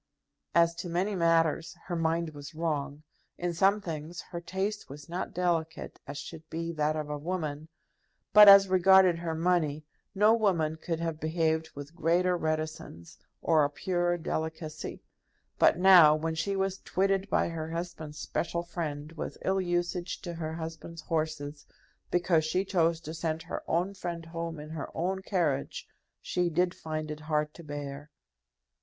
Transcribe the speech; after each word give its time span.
As 0.55 0.73
to 0.77 0.89
many 0.89 1.13
matters 1.13 1.77
her 1.85 1.95
mind 1.95 2.31
was 2.31 2.55
wrong. 2.55 3.03
In 3.37 3.53
some 3.53 3.79
things 3.81 4.19
her 4.31 4.41
taste 4.41 4.89
was 4.89 5.07
not 5.07 5.31
delicate 5.31 5.99
as 6.07 6.17
should 6.17 6.49
be 6.49 6.71
that 6.73 6.95
of 6.95 7.07
a 7.07 7.19
woman. 7.19 7.67
But, 8.33 8.49
as 8.49 8.67
regarded 8.67 9.19
her 9.19 9.35
money, 9.35 9.85
no 10.15 10.33
woman 10.33 10.77
could 10.77 10.99
have 11.01 11.19
behaved 11.19 11.69
with 11.75 11.93
greater 11.93 12.35
reticence, 12.35 13.19
or 13.43 13.63
a 13.63 13.69
purer 13.69 14.17
delicacy. 14.17 15.03
But 15.59 15.77
now, 15.77 16.15
when 16.15 16.33
she 16.33 16.55
was 16.55 16.79
twitted 16.79 17.29
by 17.29 17.49
her 17.49 17.69
husband's 17.69 18.17
special 18.17 18.63
friend 18.63 19.11
with 19.11 19.37
ill 19.45 19.61
usage 19.61 20.19
to 20.21 20.33
her 20.33 20.55
husband's 20.55 21.03
horses, 21.03 21.67
because 22.09 22.43
she 22.43 22.65
chose 22.65 22.99
to 23.01 23.13
send 23.13 23.43
her 23.43 23.61
own 23.67 23.93
friend 23.93 24.25
home 24.25 24.59
in 24.59 24.71
her 24.71 24.89
own 24.97 25.21
carriage, 25.21 25.87
she 26.23 26.49
did 26.49 26.73
find 26.73 27.11
it 27.11 27.19
hard 27.19 27.53
to 27.53 27.63
bear. 27.63 28.09